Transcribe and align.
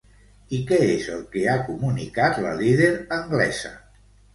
I 0.59 0.61
què 0.71 0.79
és 0.93 1.05
el 1.17 1.21
que 1.37 1.45
ha 1.53 1.59
comunicat 1.69 2.43
la 2.49 2.59
líder 2.65 2.93
anglesa? 3.23 3.77